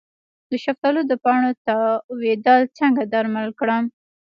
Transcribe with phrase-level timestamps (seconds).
[0.49, 3.83] د شفتالو د پاڼو تاویدل څنګه درمل کړم؟